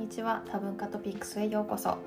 [0.00, 0.42] にちは。
[0.50, 1.98] 多文化トピックスへようこそ。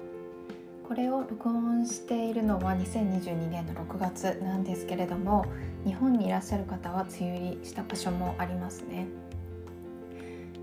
[0.87, 5.45] これを録音しているのは2022年の6月なんですけれども
[5.85, 9.07] 日本にいらっしゃる方は梅雨入りした場所もありますね、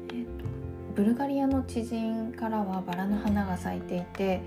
[0.08, 0.44] えーと、
[0.94, 4.42] ブルガリアの知人からはバラの花が咲いていて、え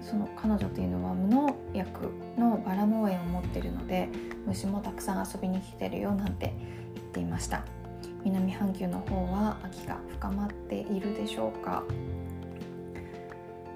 [0.00, 4.08] ー、その彼女というのは無農薬のバラ農園を持っているので
[4.46, 6.54] 虫もたくさん遊びに来てるよなんて
[6.94, 7.81] 言っていました。
[8.24, 11.82] 南半球の方は秋が深まっているでしょうか。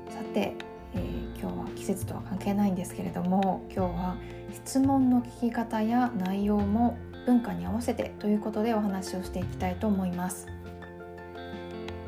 [0.08, 0.54] さて、
[0.94, 4.16] えー、今日は季節とは関係ないんですけれども今日は
[4.52, 6.96] 質問の聞き方や内容も
[7.26, 10.46] 文化に合わせてということでお話をしていきたいと思います。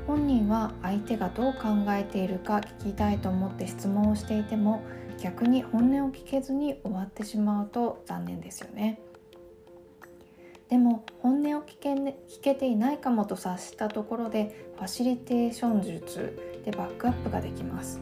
[0.06, 4.80] 本人は相手がどう考えているか聞きたいと思って質問をしていても
[5.20, 9.00] 逆に本音を聞けずに終わってしまうと残念ですよね。
[10.68, 18.00] でも本音を聞け,、ね、聞けていないかもと察したところでファシリテーション術でバックアップができます。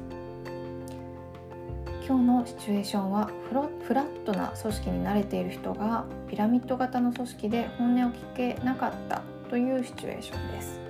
[2.06, 10.80] 今日のシチュエーションはフラットな組織に慣れている人がピラミッド型の組織で本音を聞けなかったというシチュエーションです。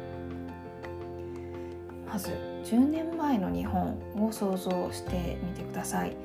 [2.06, 2.30] まず
[2.64, 6.16] 10年前の日本を想像してみてください。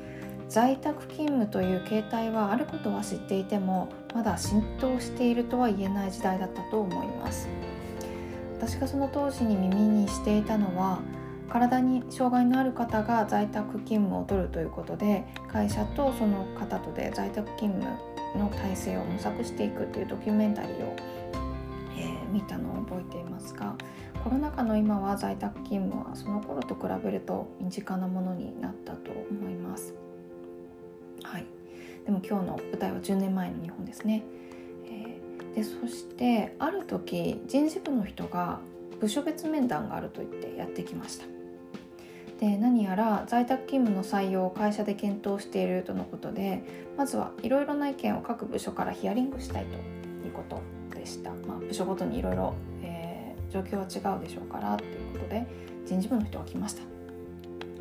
[0.50, 7.48] 在宅勤務という形態はあることは知っていてもまだ浸透しているとは言えない時代だったと思います
[8.58, 11.00] 私がその当時に耳にしていたのは
[11.50, 17.98] 体に障害のある方が在宅勤務を取るということで会社とその方とで在宅勤務
[18.38, 20.96] の体制を模索していくというドキュメンタリーを、
[21.98, 23.76] えー、見たのを覚えていますが
[24.24, 30.11] コロナ禍の今は在宅勤務はその頃と比べると身近なものになったと思います。
[32.06, 34.24] でも今日の舞台は10年前の日本ですね、
[35.56, 38.60] でそしてある時人事部の人が
[39.00, 41.26] 部署別面談があると言ってやってきました。
[42.40, 46.64] で何やら在宅勤務の採用を会社で検討しているとのことで
[46.98, 50.60] まずはいろいろな意見を各部署からヒアリングしたいということ
[50.98, 52.56] でした、まあ、部署ごとにいろいろ
[53.52, 55.46] 状況は違うでしょうからということで
[55.86, 56.82] 人事部の人が来ました。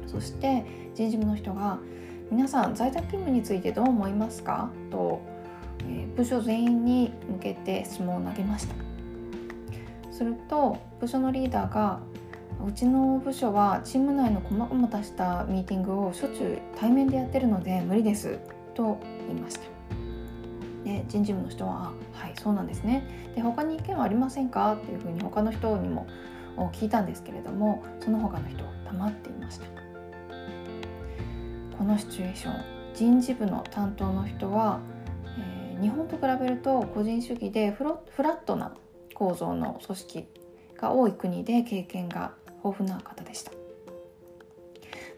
[0.06, 0.64] そして
[0.94, 1.78] 人事部の人が
[2.30, 4.70] 皆さん在宅勤務についてどう思いますか？
[4.90, 5.20] と、
[5.88, 8.74] え、部署全員に向けて質問を投げました。
[10.12, 12.00] すると部署のリーダーが
[12.64, 18.38] うちの部署はチーム内の細々としたミーティングをしょっちゅう対面でやってるので無理です
[18.74, 19.62] と言いました。
[20.84, 23.02] で人事部の人は「はいそうなんですね」
[23.34, 24.74] で他に意見はありませんか？
[24.74, 26.06] っていうふうに他の人にも
[26.72, 29.89] 聞いたんですけれどもその他の人は黙っていました。
[31.80, 32.62] このシチュエーション
[32.94, 34.80] 人事部の担当の人は、
[35.38, 38.74] えー、日本と比べると個人主義でフロフラットな
[39.14, 40.26] 構造の組織
[40.76, 42.32] が多い国で経験が
[42.62, 43.52] 豊富な方でした。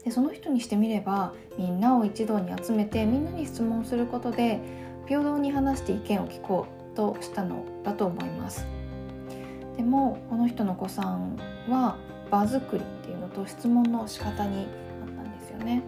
[0.04, 4.60] でその人にしてみればみんなを一堂に集めてみんなに質問することで
[5.08, 8.64] 平等に話して意見を聞こうとしたのだと思います。
[9.76, 11.36] でもこの人の子さん
[11.68, 11.96] は
[12.30, 14.68] 場作りっていうのと質問の仕方に
[15.02, 15.82] あったんですよね。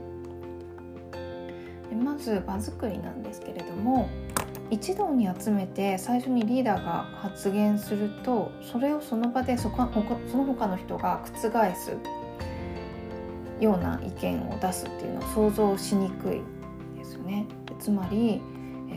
[1.95, 4.09] でまず場作りなんですけれども
[4.71, 9.89] 一堂に集めて最初にリーダーが発言するとそれをその場でそこ
[10.27, 11.97] その他の人が覆す
[13.61, 16.43] ような意見を出すっていうのは想像しにくい
[16.99, 17.47] ですね。
[17.79, 18.43] つまり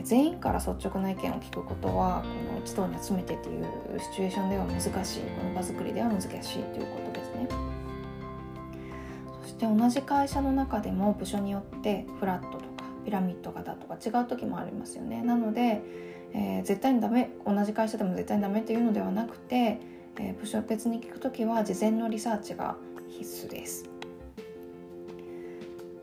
[0.03, 3.65] 全員から率直な意見を聞くことはこの一堂に集めてっていう
[3.99, 4.87] シチュエーションでは難し
[5.17, 7.47] いこの場作りでは難しいということですね。
[9.41, 12.76] そして同じ会社の中でも部署によってフラットと
[13.07, 15.21] ピラミッド型とか違う時もありますよね。
[15.21, 15.81] なので、
[16.33, 19.79] えー、絶対にダメ同じ会社でも絶対にダメというのではなくて、
[20.17, 22.75] えー、部署別に聞く時は事前のリサーチが
[23.07, 23.85] 必須です。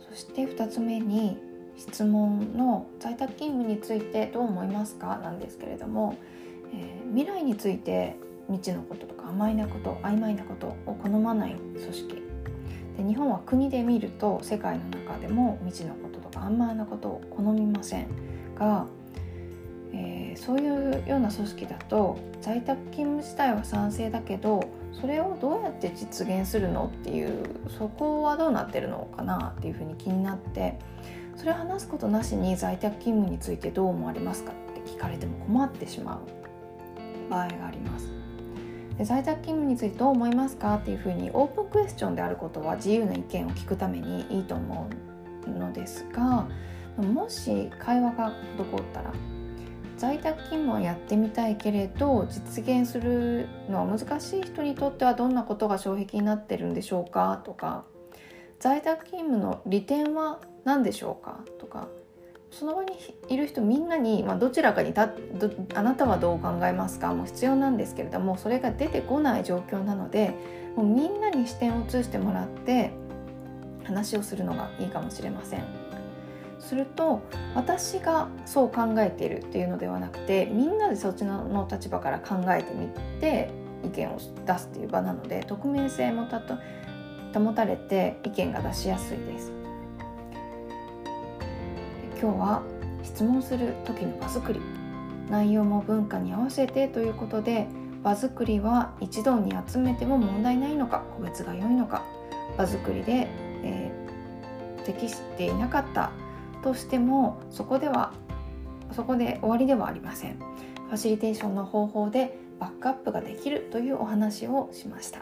[0.09, 1.37] そして2つ目に
[1.77, 5.21] 質問の在宅勤務についてどう思いますか？
[5.23, 6.17] なんですけれども、
[6.73, 8.17] えー、未来について
[8.47, 12.24] 未知のこととか甘いなこと曖昧なことを好まない組織
[12.97, 18.09] で日本は国で見ると世界の中でも未知のこととかあんまなことを好みません
[18.55, 18.87] が、
[19.93, 24.63] えー、そういうような組織だと在宅勤務自体は賛成だけど
[24.93, 27.43] それをどうやって実現するのっていう
[27.79, 30.79] そこはどうなってるのかなっていうふうに気になって
[31.37, 38.24] それを話すことなしに在宅勤務についてどう思われますかって聞かれても困ってしまう場合があります。
[38.99, 44.89] で在宅勤務についてどう思いますかっていうふうにオープンクエスチョンであることは自由な意見を聞くためにいいと思
[45.47, 46.47] うのですが
[46.97, 49.13] もし会話が滞ったら
[49.97, 57.85] 在宅勤務をやってみたいけれど実現するのは難しい人にとってはどんなことが障壁になってるんでしょうかとか
[58.61, 61.89] 在宅勤務の利点は何でしょうかとか
[62.59, 62.93] その場に
[63.29, 65.11] いる人みんなに、まあ、どちらかにた
[65.75, 67.13] あなたはどう考えますか？
[67.13, 70.35] も必要なんですけれどもそれが出てこない状況なので
[70.77, 72.93] もうみんなに視点を移してもらって
[73.85, 75.65] 話をするのがいいかもしれません。
[76.61, 77.21] すると
[77.55, 82.89] 私がそう考えているっていうのではなくてみんなでそっちの立場から考えてみ
[83.21, 83.51] て
[83.85, 86.27] 意見を出すっていう場なので匿名性も
[87.35, 89.53] 保たれて意見が出しやすいです
[92.25, 92.63] 今日は
[93.03, 94.61] 質問する時の場作り。
[95.29, 97.67] 内容も文化に合わせてということで
[98.03, 102.03] 場作りは一度に集めても問題ないのか個別が良いのか。
[102.57, 103.29] 場作りで、
[103.63, 106.13] えー、適していなかった
[106.63, 108.15] としてもそこでは
[108.93, 110.39] そこで終わりではありません。
[110.39, 115.21] ファシリテーションの方法でバックアップができるというお話をしました。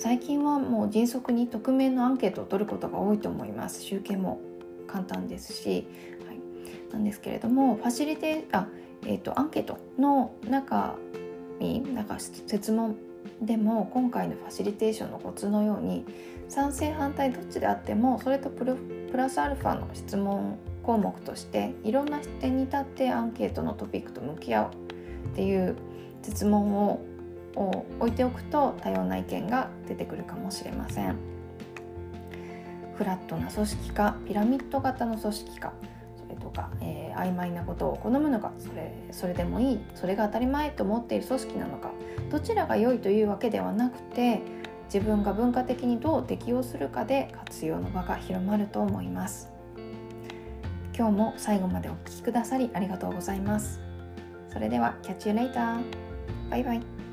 [0.00, 3.82] 最近はもう迅速に匿名のアンケートを取ることが多いと思います。
[3.82, 4.40] 集計も
[4.88, 5.86] 簡単ですし、
[6.26, 8.66] はい、なんですけれどもファシリテあ、
[9.04, 10.96] えーと、アンケートの中
[11.60, 12.96] になんか設問
[13.40, 16.04] でも今回のファシリテーションのコツのように
[16.48, 18.64] 賛成反対どっちであってもそれとプ
[19.12, 24.70] ラスアルファの質問項目としていろんな視点に立ってアンケートのトピックと向き合う
[25.32, 25.76] っていう
[26.22, 27.04] 質問を
[28.00, 31.37] 置いておくと多様な意見が出てくるかもしれません。
[32.98, 35.72] フラットな組織かピラミッド型の組織か
[36.16, 41.92] それとか、えー、曖昧なことを好むのかそれそれでもいいそれが当たり前と思っている組織なのか
[42.28, 44.42] どちらが良いというわけではなくて
[44.92, 49.50] 自分が文化的にどう適応するかで活用の場が広まると思います。
[50.96, 53.80] 今日も最後までお聴きくださりありがとうございます。
[54.50, 55.82] それでは Catch you later!
[56.50, 57.07] バイバイ。